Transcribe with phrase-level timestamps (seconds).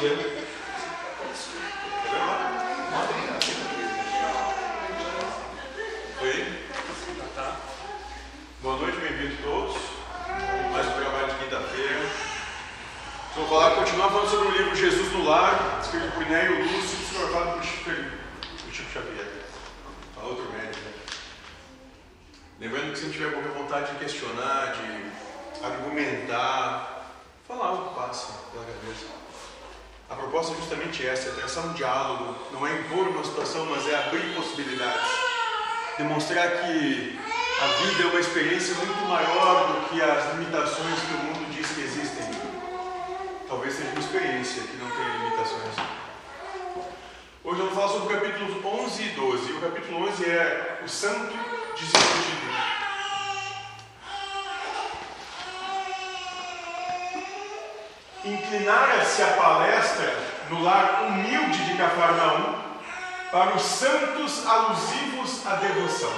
[0.00, 0.29] Первый
[37.80, 41.80] vida é uma experiência muito maior do que as limitações que o mundo diz que
[41.80, 42.30] existem.
[43.48, 45.74] Talvez seja uma experiência que não tenha limitações.
[47.42, 49.52] Hoje eu vou falar sobre o capítulo 11 e 12.
[49.52, 51.32] O capítulo 11 é o santo
[51.74, 52.50] desiludido.
[58.22, 60.14] Inclinara-se a palestra
[60.50, 62.60] no lar humilde de Cafarnaum
[63.32, 66.12] para os santos alusivos à devoção,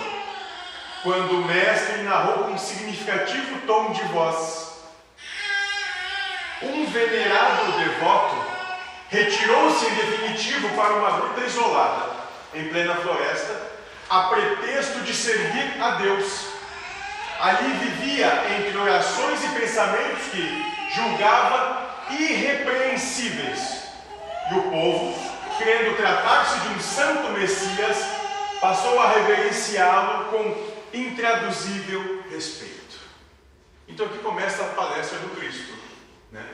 [1.03, 4.73] quando o mestre narrou com significativo tom de voz.
[6.63, 8.37] Um venerado devoto
[9.09, 12.11] retirou-se em definitivo para uma gruta isolada,
[12.55, 13.61] em plena floresta,
[14.09, 16.47] a pretexto de servir a Deus.
[17.41, 23.83] Ali vivia entre orações e pensamentos que julgava irrepreensíveis.
[24.53, 25.19] E o povo,
[25.59, 27.99] querendo tratar-se de um santo Messias,
[28.61, 32.99] passou a reverenciá-lo com intraduzível respeito.
[33.89, 35.73] Então aqui começa a palestra do Cristo,
[36.31, 36.45] né?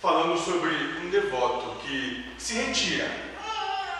[0.00, 0.70] falando sobre
[1.04, 3.10] um devoto que se retira,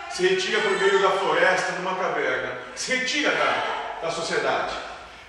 [0.09, 4.75] se retira por meio da floresta, numa caverna, se retira da, da sociedade.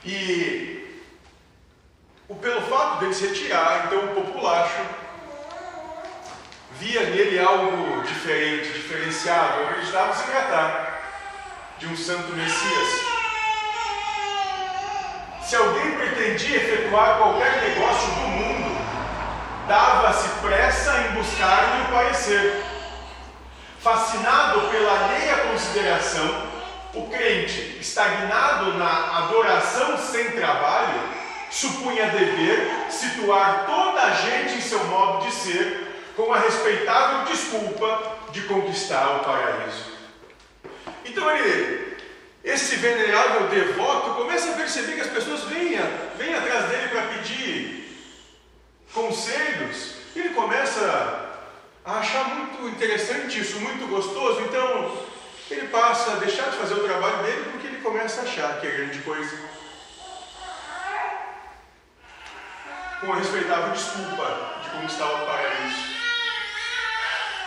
[0.05, 1.02] E
[2.28, 4.83] o, pelo fato dele se retirar, então o populacho
[6.78, 13.17] via nele algo diferente, diferenciado, acreditava se tratar de um santo Messias.
[15.48, 18.79] Se alguém pretendia efetuar qualquer negócio do mundo,
[19.67, 22.63] dava-se pressa em buscar-lhe o parecer.
[23.81, 26.42] Fascinado pela alheia consideração,
[26.92, 31.01] o crente, estagnado na adoração sem trabalho,
[31.51, 38.19] supunha dever situar toda a gente em seu modo de ser com a respeitável desculpa
[38.33, 39.97] de conquistar o paraíso.
[41.07, 41.97] Então ele,
[42.45, 45.79] esse venerável devoto, começa a perceber que as pessoas vêm,
[46.17, 47.98] vêm atrás dele para pedir
[48.92, 49.97] conselhos.
[50.15, 51.30] E ele começa
[51.85, 54.40] a achar muito interessante isso, muito gostoso.
[54.42, 54.96] Então
[55.50, 58.66] ele passa a deixar de fazer o trabalho dele porque ele começa a achar que
[58.66, 59.36] é grande coisa.
[63.00, 65.98] Com a respeitável desculpa de conquistar o paraíso.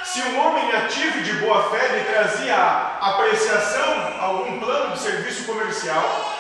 [0.04, 2.58] Se um homem ativo e de boa fé lhe trazia
[3.00, 6.36] apreciação algum plano de serviço comercial,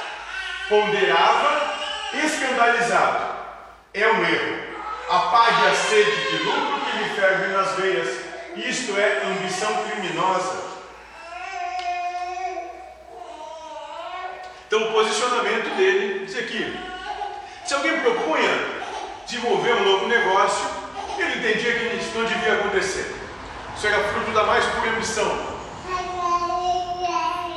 [0.68, 1.73] ponderava,
[2.13, 3.35] escandalizado.
[3.94, 4.72] É um erro.
[5.09, 8.21] Apague a sede de lucro que lhe ferve nas veias.
[8.56, 10.72] Isto é ambição criminosa.
[14.67, 16.78] Então o posicionamento dele diz aqui:
[17.66, 18.50] se alguém propunha
[19.25, 20.69] desenvolver um novo negócio,
[21.17, 23.16] ele entendia que isso não devia acontecer.
[23.75, 25.51] Isso era fruto da mais pura ambição.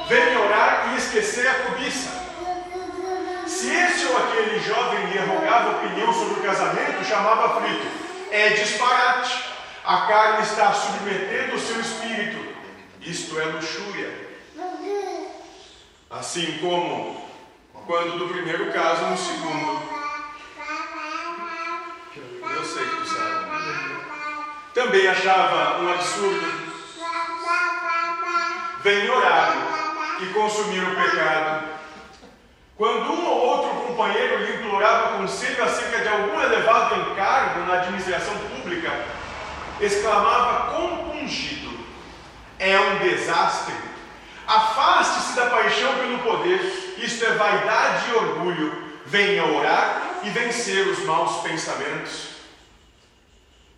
[0.09, 2.11] Vem orar e esquecer a cobiça.
[3.47, 7.87] Se este ou aquele jovem lhe rogava opinião sobre o casamento, chamava frito.
[8.31, 9.54] É disparate.
[9.85, 12.55] A carne está submetendo o seu espírito.
[13.01, 14.35] Isto é luxúria.
[16.11, 17.23] Assim como
[17.87, 19.95] quando do primeiro caso no segundo.
[22.57, 23.45] Eu sei que tu sabe
[24.75, 26.65] também achava um absurdo.
[28.83, 29.57] Vem orar
[30.21, 31.69] e consumir o pecado.
[32.77, 38.37] Quando um ou outro companheiro lhe implorava conselho acerca de algum elevado encargo na administração
[38.37, 38.91] pública,
[39.81, 41.71] exclamava compungido:
[42.59, 43.75] É um desastre.
[44.47, 46.61] Afaste-se da paixão pelo poder,
[46.99, 48.85] isto é vaidade e orgulho.
[49.07, 52.35] Venha orar e vencer os maus pensamentos.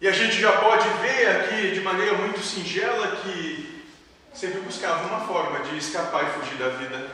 [0.00, 3.84] E a gente já pode ver aqui de maneira muito singela que
[4.32, 7.08] sempre buscava uma forma de escapar e fugir da vida.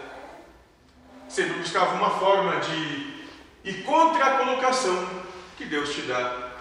[1.28, 3.22] Sempre buscava uma forma de
[3.64, 5.08] ir contra a colocação
[5.56, 6.51] que Deus te dá.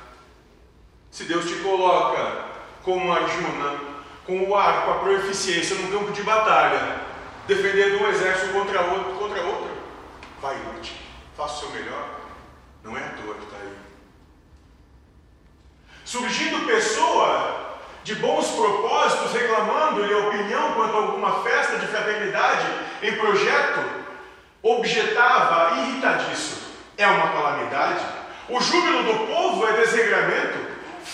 [1.11, 2.45] Se Deus te coloca
[2.83, 3.79] como Arjuna,
[4.25, 7.01] com o arco, a proeficiência num campo de batalha,
[7.47, 9.71] defendendo um exército contra outro, contra outro,
[10.41, 10.95] vai lute,
[11.37, 12.21] faça o seu melhor.
[12.83, 13.81] Não é à toa que está aí
[16.11, 22.67] surgindo pessoa de bons propósitos, reclamando-lhe a opinião quanto a alguma festa de fraternidade
[23.01, 23.79] em projeto,
[24.61, 26.63] objetava irritadiço:
[26.97, 28.03] é uma calamidade.
[28.49, 30.60] O júbilo do povo é desregramento.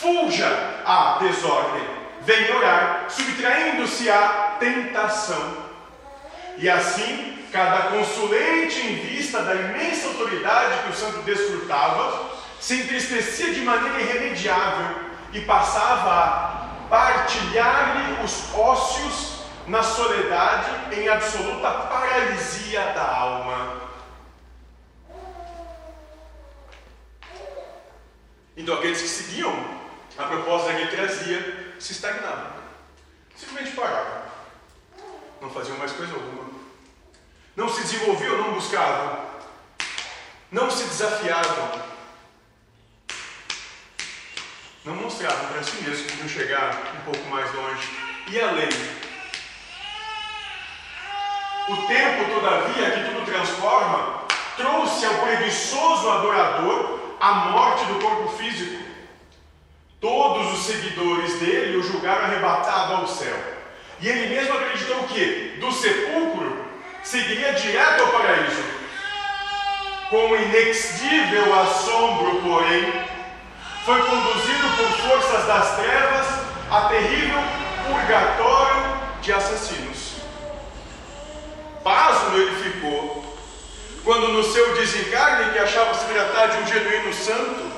[0.01, 0.47] Fulja
[0.85, 1.88] a desordem.
[2.21, 5.65] Vem orar, subtraindo-se à tentação.
[6.57, 12.29] E assim, cada consulente, em vista da imensa autoridade que o santo desfrutava,
[12.59, 14.97] se entristecia de maneira irremediável
[15.33, 23.88] e passava a partilhar-lhe os ócios na soledade em absoluta paralisia da alma.
[28.55, 29.76] Então aqueles que seguiam
[30.18, 32.54] a proposta que ele trazia se estagnavam.
[33.36, 34.24] Simplesmente paravam.
[35.42, 36.50] Não faziam mais coisa alguma.
[37.56, 39.25] Não se desenvolviam, não buscavam.
[40.52, 41.81] Não se desafiavam.
[44.86, 47.90] Não mostravam para si mesmos que podiam chegar um pouco mais longe.
[48.30, 48.69] E além.
[51.69, 54.24] O tempo, todavia, que tudo transforma,
[54.56, 58.87] trouxe ao preguiçoso adorador a morte do corpo físico.
[59.99, 63.35] Todos os seguidores dele o julgaram arrebatado ao céu.
[63.99, 66.65] E ele mesmo acreditou que, do sepulcro,
[67.03, 68.63] seguiria direto ao paraíso.
[70.09, 72.94] Com inextível assombro, porém,
[73.85, 76.27] foi conduzido por forças das trevas
[76.69, 77.39] a terrível
[77.88, 80.17] purgatório de assassinos.
[81.83, 83.27] Pasmo ele ficou
[84.03, 87.76] quando no seu desencarne, que achava se tratar de um genuíno santo,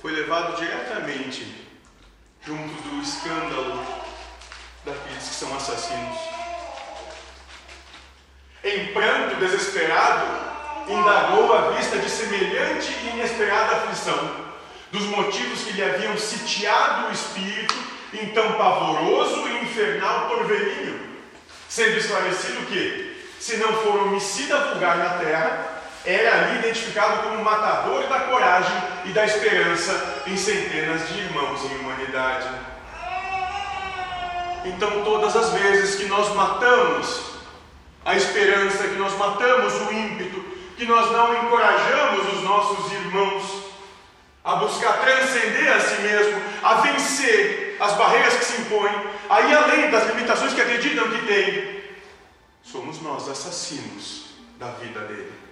[0.00, 1.66] foi levado diretamente
[2.46, 3.84] junto do escândalo
[4.84, 6.18] daqueles que são assassinos.
[8.62, 10.26] Em pranto desesperado,
[10.88, 14.48] indagou a vista de semelhante e inesperada aflição,
[14.90, 17.74] dos motivos que lhe haviam sitiado o espírito
[18.14, 21.18] em tão pavoroso e infernal torvelinho,
[21.68, 25.67] sendo esclarecido que, se não for homicida vulgar na terra,
[26.04, 31.78] era ali identificado como matador da coragem e da esperança em centenas de irmãos em
[31.78, 32.48] humanidade.
[34.64, 37.22] Então, todas as vezes que nós matamos
[38.04, 40.40] a esperança, que nós matamos o ímpeto,
[40.76, 43.68] que nós não encorajamos os nossos irmãos
[44.44, 48.92] a buscar transcender a si mesmo, a vencer as barreiras que se impõem,
[49.28, 51.82] a ir além das limitações que acreditam que têm,
[52.62, 54.28] somos nós assassinos
[54.58, 55.47] da vida dele.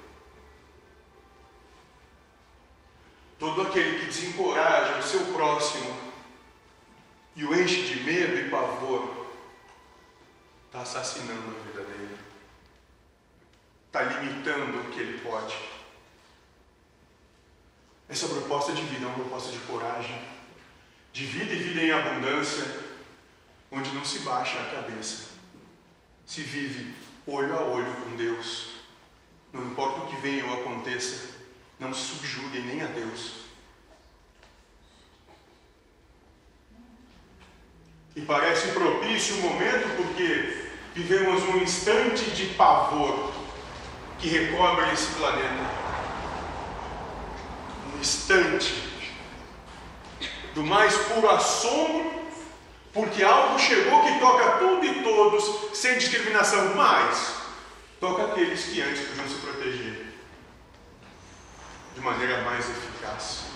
[3.39, 5.95] Todo aquele que desencoraja o seu próximo
[7.37, 9.27] e o enche de medo e pavor,
[10.67, 12.19] está assassinando a vida dele,
[13.87, 15.55] está limitando o que ele pode.
[18.09, 20.19] Essa proposta de vida é uma proposta de coragem,
[21.13, 22.65] de vida e vida em abundância,
[23.71, 25.31] onde não se baixa a cabeça,
[26.25, 26.95] se vive
[27.27, 28.77] olho a olho com Deus.
[29.53, 31.36] Não importa o que venha ou aconteça,
[31.79, 33.47] não subjuguem nem a Deus.
[38.15, 43.31] E parece propício o momento porque vivemos um instante de pavor
[44.19, 45.71] que recobre esse planeta.
[47.95, 48.73] Um instante
[50.55, 52.17] do mais puro assombro
[52.95, 57.37] porque algo chegou que toca tudo e todos, sem discriminação, mas
[58.01, 60.16] toca aqueles que antes podiam se proteger
[61.97, 63.47] de maneira mais eficaz.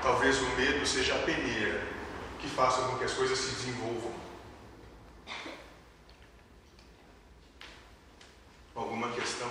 [0.00, 1.86] Talvez o medo seja a peneira
[2.40, 4.14] que faça com que as coisas se desenvolvam.
[8.74, 9.50] Alguma questão?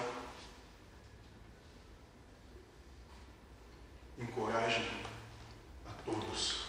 [4.17, 4.89] Encoraje
[6.03, 6.65] todos.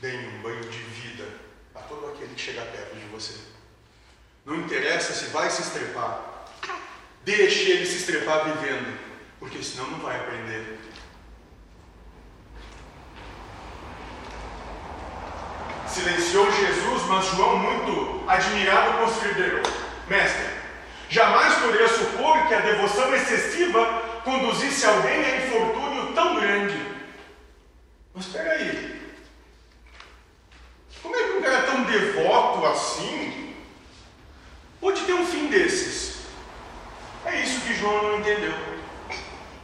[0.00, 1.28] Deem um banho de vida
[1.74, 3.36] a todo aquele que chegar perto de você.
[4.44, 6.35] Não interessa se vai se estrepar.
[7.26, 8.96] Deixe ele se estrepar vivendo,
[9.40, 10.78] porque senão não vai aprender.
[15.88, 19.60] Silenciou Jesus, mas João, muito admirado, considerou:
[20.06, 20.46] Mestre,
[21.10, 26.80] jamais poderia supor que a devoção excessiva conduzisse alguém a infortúnio tão grande.
[28.14, 29.02] Mas espera aí.
[31.02, 33.56] Como é que um cara tão devoto assim
[34.80, 36.06] pode ter um fim desses?
[37.26, 38.54] É isso que João não entendeu.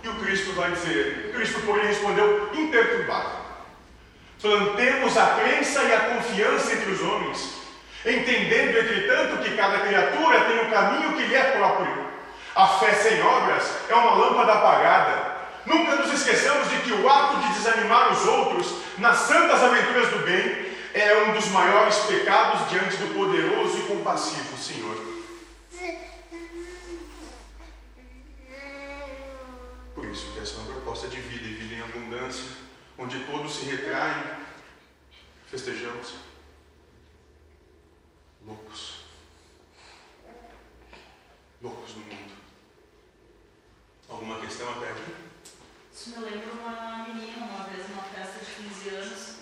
[0.02, 3.40] E o Cristo vai dizer, Cristo porém respondeu imperturbado.
[4.42, 7.52] Falando, temos a crença e a confiança entre os homens,
[8.04, 12.10] entendendo, entretanto, que cada criatura tem o um caminho que lhe é próprio.
[12.54, 15.32] A fé sem obras é uma lâmpada apagada
[15.64, 20.18] Nunca nos esqueçamos de que o ato de desanimar os outros nas santas aventuras do
[20.24, 24.96] bem é um dos maiores pecados diante do poderoso e compassivo Senhor.
[29.94, 32.44] Por isso que essa é uma proposta de vida e vida em abundância,
[33.02, 34.22] onde todos se retraem,
[35.50, 36.14] festejamos.
[38.46, 39.02] Loucos.
[41.60, 42.32] Loucos no mundo.
[44.08, 45.14] Alguma questão até aqui?
[45.92, 49.36] Isso me lembra uma menina, uma vez, numa festa de 15 anos,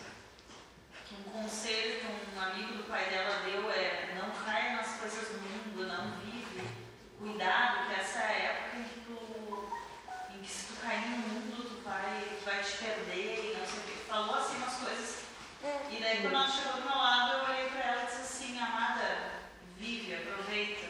[1.06, 5.28] que um conselho que um amigo do pai dela deu é não caia nas coisas
[5.28, 6.66] do mundo, não vive.
[7.18, 9.68] Cuidado, que essa é a época em que tu,
[10.34, 13.66] em que se tu cair no mundo, tu vai, tu vai te perder e não
[13.66, 14.04] sei o que.
[14.08, 15.18] Falou assim umas coisas.
[15.90, 18.58] E daí quando ela chegou do meu lado, eu olhei pra ela e disse assim,
[18.58, 19.30] amada,
[19.78, 20.88] vive, aproveita.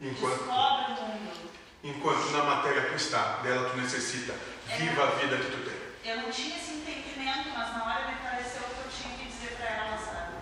[0.00, 1.50] Enquanto, Descobre o mundo.
[1.84, 4.34] enquanto na matéria tu está, dela tu necessita,
[4.78, 6.12] viva a vida que tu tem.
[6.12, 9.56] Eu não tinha esse entendimento, mas na hora me pareceu que eu tinha que dizer
[9.56, 10.34] pra ela, sabe?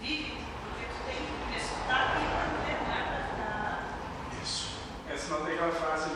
[0.00, 1.16] Vive, porque tu tem
[1.52, 4.42] que estudar aqui pra viver, não é pra ficar.
[4.42, 4.80] Isso.
[5.08, 6.10] Essa não tem aquela frase,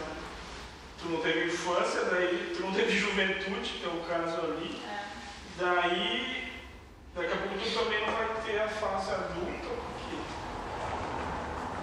[0.99, 5.05] tu não teve infância, daí tu não teve juventude, que é o caso ali, É,
[5.59, 6.53] daí
[7.15, 10.17] daqui a pouco tu também não vai ter a fase adulta, porque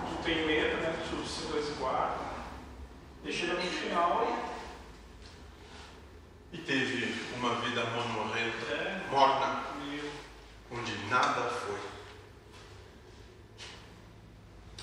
[0.10, 0.94] tu tem medo, né?
[1.10, 2.28] Tu se resguarda.
[3.24, 4.28] E chega no final,
[6.52, 9.64] E teve uma vida monorrenta, é, morna,
[10.72, 11.78] onde nada foi.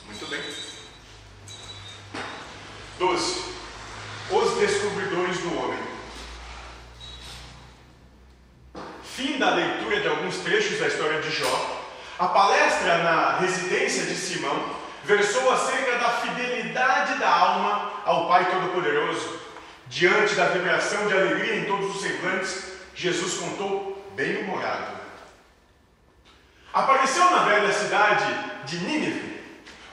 [0.06, 0.40] Muito bem.
[2.99, 3.56] 12.
[4.30, 5.78] Os descobridores do homem.
[9.02, 11.85] Fim da leitura de alguns trechos da história de Jó.
[12.18, 19.40] A palestra na residência de Simão versou acerca da fidelidade da alma ao Pai Todo-Poderoso.
[19.88, 24.97] Diante da vibração de alegria em todos os semblantes, Jesus contou bem-humorado.
[26.73, 28.26] Apareceu na velha cidade
[28.64, 29.37] de Nínive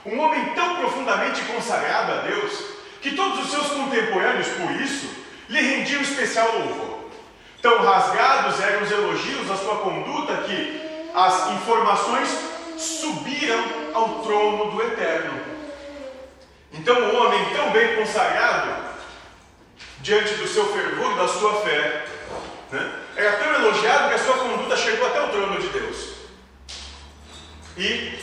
[0.04, 5.08] um homem tão profundamente consagrado a Deus que todos os seus contemporâneos, por isso,
[5.48, 7.10] lhe rendiam especial louvor.
[7.62, 12.28] Tão rasgados eram os elogios à sua conduta que as informações
[12.76, 15.40] subiram ao trono do Eterno.
[16.72, 18.93] Então, o homem tão bem consagrado,
[20.04, 22.04] diante do seu fervor, da sua fé,
[22.70, 26.14] né, era tão elogiado que a sua conduta chegou até o trono de Deus.
[27.78, 28.18] E,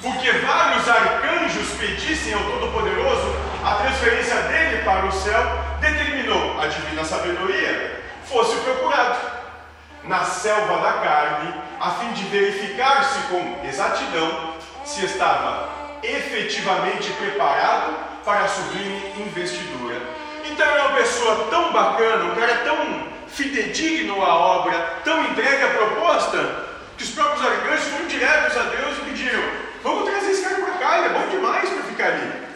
[0.00, 5.42] porque vários arcanjos pedissem ao Todo-Poderoso a transferência dele para o céu,
[5.78, 9.18] determinou a divina sabedoria fosse procurado
[10.04, 14.54] na selva da carne, a fim de verificar-se com exatidão
[14.86, 15.68] se estava
[16.02, 20.19] efetivamente preparado para a sublime investidura.
[20.50, 25.70] Então era uma pessoa tão bacana, um cara tão fidedigno à obra, tão entregue à
[25.70, 26.66] proposta,
[26.98, 29.42] que os próprios arcanjos foram diretos a Deus e pediram:
[29.82, 32.50] Vamos trazer esse cara para cá, ele é bom demais para ficar ali.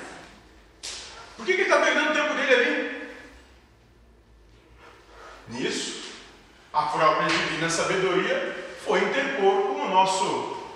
[1.37, 2.95] Por que, que ele está perdendo o tempo dele ali?
[5.49, 6.13] Nisso,
[6.73, 10.67] a própria divina sabedoria foi interpor com o nosso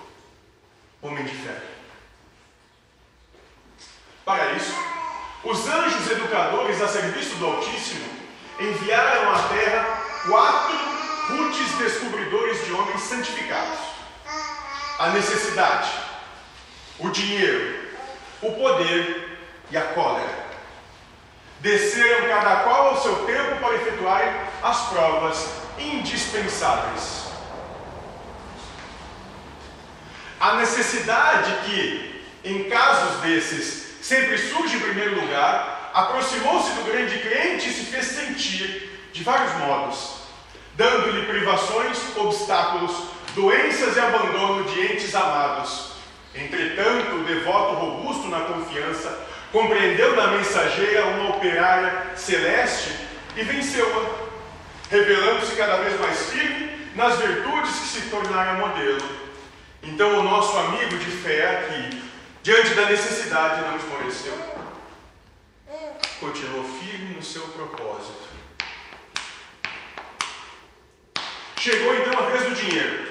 [1.01, 1.55] homem de fé.
[4.23, 4.75] Para isso,
[5.43, 8.05] os anjos educadores a serviço do Altíssimo
[8.59, 10.77] enviaram à terra quatro
[11.29, 13.79] rudes descobridores de homens santificados.
[14.97, 15.89] A necessidade,
[16.99, 17.87] o dinheiro,
[18.41, 19.39] o poder
[19.71, 20.49] e a cólera.
[21.61, 27.29] Desceram cada qual ao seu tempo para efetuarem as provas indispensáveis.
[30.39, 37.69] A necessidade que, em casos desses, sempre surge em primeiro lugar, aproximou-se do grande crente
[37.69, 40.19] e se fez sentir de vários modos,
[40.75, 42.91] dando-lhe privações, obstáculos,
[43.35, 45.89] doenças e abandono de entes amados.
[46.33, 52.93] Entretanto, o devoto robusto na confiança compreendeu na mensageira uma operária celeste
[53.35, 54.29] e venceu-a,
[54.91, 59.03] revelando-se cada vez mais firme nas virtudes que se tornaram modelo.
[59.81, 62.01] Então, o nosso amigo de fé aqui,
[62.49, 64.33] diante da necessidade, não esmoreceu.
[66.19, 68.27] Continuou firme no seu propósito.
[71.59, 73.07] Chegou então a vez do dinheiro.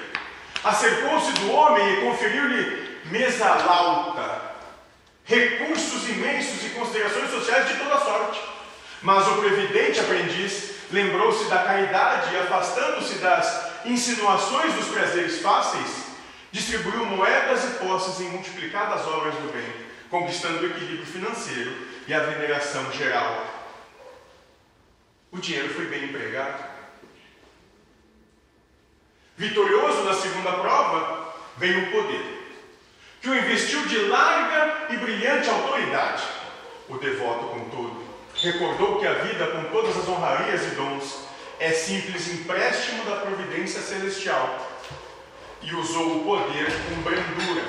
[0.61, 4.41] Acercou-se do homem e conferiu-lhe mesa lauta,
[5.23, 8.41] recursos imensos e considerações sociais de toda sorte.
[9.01, 16.08] Mas o previdente aprendiz lembrou-se da caridade e, afastando-se das insinuações dos prazeres fáceis,
[16.51, 19.71] distribuiu moedas e posses em multiplicadas obras do bem,
[20.09, 21.71] conquistando o equilíbrio financeiro
[22.07, 23.45] e a veneração geral.
[25.31, 26.63] O dinheiro foi bem empregado.
[29.37, 32.57] Vitorioso na segunda prova, veio o poder,
[33.21, 36.23] que o investiu de larga e brilhante autoridade.
[36.87, 38.03] O devoto, contudo,
[38.35, 41.19] recordou que a vida, com todas as honrarias e dons,
[41.59, 44.68] é simples empréstimo da providência celestial
[45.61, 47.63] e usou o poder com brandura,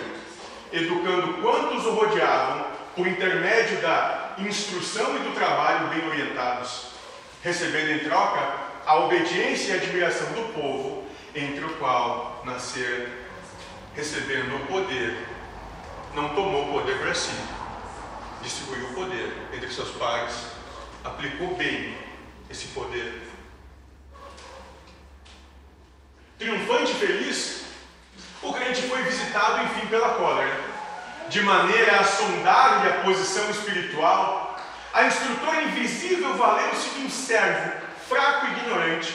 [0.72, 6.86] educando quantos o rodeavam por intermédio da instrução e do trabalho bem orientados,
[7.42, 8.54] recebendo em troca
[8.86, 11.04] a obediência e admiração do povo,
[11.34, 13.08] entre o qual nascer,
[13.94, 15.16] recebendo o poder,
[16.14, 17.30] não tomou o poder para si,
[18.42, 20.34] distribuiu o poder entre seus pares,
[21.04, 21.96] aplicou bem
[22.50, 23.22] esse poder.
[26.38, 27.59] Triunfante e feliz,
[28.42, 30.58] o crente foi visitado, enfim, pela cólera.
[31.28, 34.58] De maneira a sondar-lhe a posição espiritual,
[34.92, 37.72] a instrutora invisível valeu-se de um servo,
[38.08, 39.14] fraco e ignorante,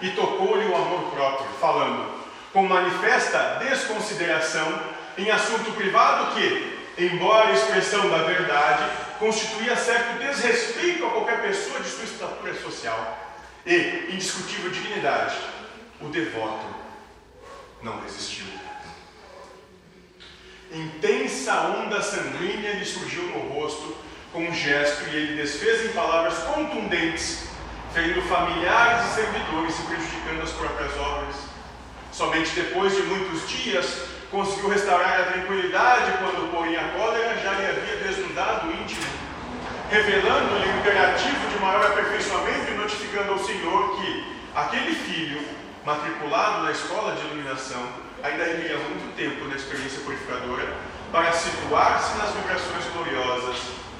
[0.00, 2.10] e tocou-lhe o amor próprio, falando,
[2.52, 4.80] com manifesta desconsideração,
[5.16, 8.84] em assunto privado que, embora expressão da verdade,
[9.18, 13.18] constituía certo desrespeito a qualquer pessoa de sua estatura social
[13.64, 15.36] e indiscutível dignidade,
[16.00, 16.85] o devoto
[17.82, 18.46] não resistiu.
[20.72, 23.96] Intensa onda sanguínea lhe surgiu no rosto
[24.32, 27.48] com um gesto e ele desfez em palavras contundentes,
[27.94, 31.36] ferindo familiares e servidores e prejudicando as próprias obras.
[32.12, 37.66] Somente depois de muitos dias conseguiu restaurar a tranquilidade quando, porém, a cólera já lhe
[37.66, 39.06] havia desnudado o íntimo,
[39.88, 45.55] revelando-lhe o imperativo de maior aperfeiçoamento e notificando ao Senhor que aquele filho
[45.86, 47.80] matriculado na escola de iluminação,
[48.20, 50.76] ainda requeria muito tempo na experiência purificadora
[51.12, 53.56] para situar-se nas vibrações gloriosas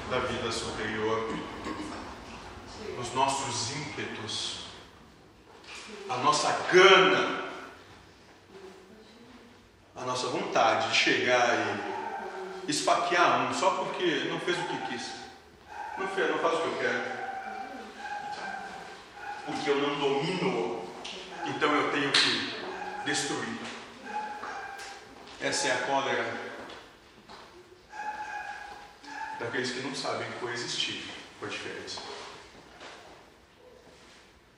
[0.09, 1.33] da vida superior,
[2.97, 4.65] nos nossos ímpetos,
[6.09, 7.43] a nossa gana,
[9.95, 11.55] a nossa vontade de chegar
[12.67, 15.09] e esfaquear um só porque não fez o que quis,
[15.97, 17.03] não, fez, não faz o que eu quero,
[19.45, 20.76] porque eu não domino
[21.47, 22.57] então eu tenho que
[23.05, 23.57] destruir.
[25.39, 26.47] Essa é a cólera
[29.39, 31.05] daqueles que não sabem coexistir
[31.39, 32.01] com a diferença.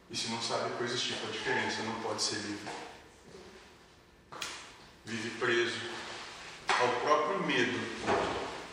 [0.10, 2.72] E se não sabe coexistir com a diferença, não pode ser livre.
[5.06, 5.80] Vive preso
[6.80, 7.80] ao próprio medo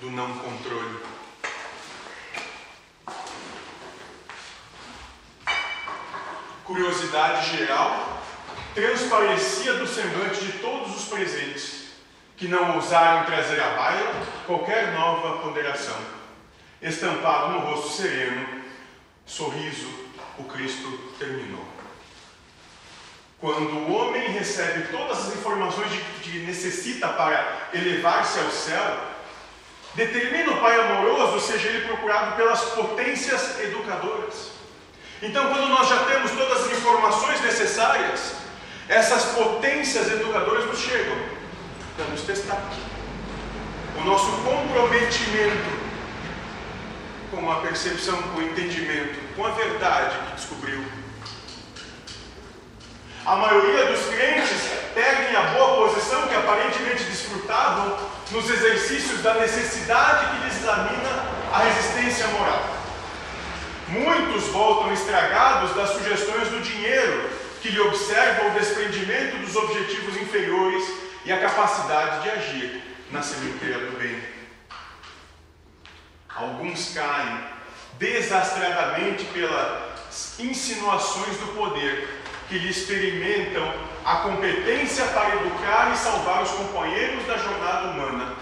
[0.00, 1.04] do não controle.
[6.64, 8.05] Curiosidade geral
[8.76, 11.86] transparecia do semblante de todos os presentes,
[12.36, 14.12] que não ousaram trazer à baila
[14.46, 15.96] qualquer nova ponderação.
[16.82, 18.46] Estampado no rosto sereno,
[19.24, 19.88] sorriso,
[20.38, 21.66] o Cristo terminou.
[23.40, 29.00] Quando o homem recebe todas as informações de que necessita para elevar-se ao céu,
[29.94, 34.50] determina o Pai amoroso, seja ele procurado pelas potências educadoras.
[35.22, 38.45] Então, quando nós já temos todas as informações necessárias,
[38.88, 41.16] essas potências educadoras nos chegam
[41.96, 42.62] para nos testar.
[43.98, 45.86] O nosso comprometimento
[47.30, 50.84] com a percepção, com o entendimento, com a verdade que descobriu.
[53.24, 57.98] A maioria dos crentes perdem a boa posição que aparentemente desfrutavam
[58.30, 62.76] nos exercícios da necessidade que lhes examina a resistência moral.
[63.88, 70.84] Muitos voltam estragados das sugestões do dinheiro que lhe observa o desprendimento dos objetivos inferiores
[71.24, 74.20] e a capacidade de agir na sementeira do bem.
[76.28, 77.40] Alguns caem
[77.98, 82.08] desastradamente pelas insinuações do poder
[82.48, 83.72] que lhe experimentam
[84.04, 88.34] a competência para educar e salvar os companheiros da jornada humana.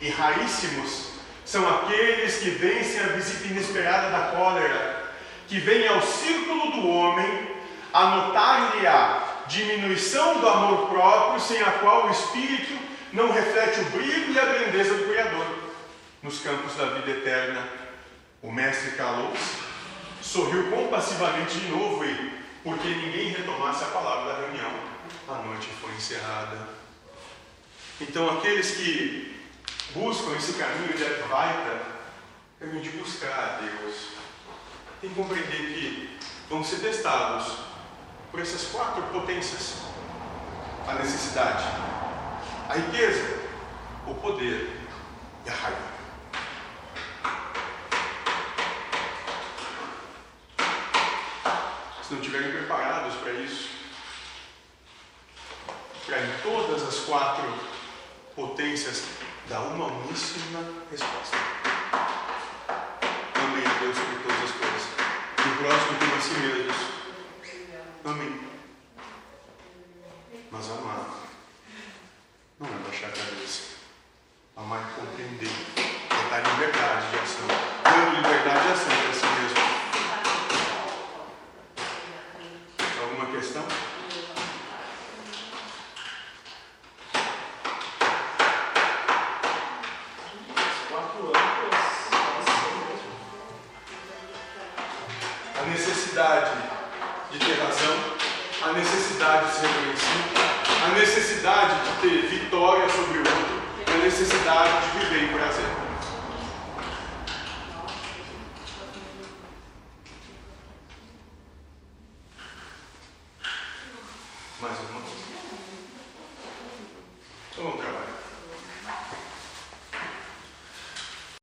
[0.00, 1.10] E raríssimos
[1.44, 5.12] são aqueles que vencem a visita inesperada da cólera,
[5.48, 7.49] que vem ao círculo do homem
[7.92, 12.78] anotar-lhe a diminuição do amor próprio, sem a qual o espírito
[13.12, 15.46] não reflete o brilho e a grandeza do Criador.
[16.22, 17.68] Nos campos da vida eterna,
[18.42, 19.56] o mestre calou-se,
[20.22, 24.70] sorriu compassivamente de novo e, porque ninguém retomasse a palavra da reunião,
[25.28, 26.68] a noite foi encerrada.
[28.00, 29.40] Então, aqueles que
[29.94, 31.82] buscam esse caminho de Advaita,
[32.58, 33.94] caminho de buscar a Deus,
[35.00, 37.69] tem que compreender que vão ser testados
[38.30, 39.76] por essas quatro potências:
[40.86, 41.64] a necessidade,
[42.68, 43.40] a riqueza,
[44.06, 44.80] o poder
[45.46, 45.90] e a raiva.
[52.10, 53.70] se não estiverem preparados para isso,
[56.04, 57.44] para em todas as quatro
[58.34, 59.04] potências
[59.48, 60.58] dar uma uníssima
[60.90, 61.36] resposta.
[63.34, 64.88] Amém a Deus sobre todas as coisas.
[65.38, 66.99] E o próximo como a si mesmos.
[70.50, 71.06] Mas amar
[72.58, 73.76] não é baixar a cabeça.
[74.56, 75.48] Amar é compreender.
[75.76, 77.46] É dar liberdade de ação.
[77.84, 79.58] Dando liberdade de ação para si mesmo.
[83.00, 83.64] Alguma questão?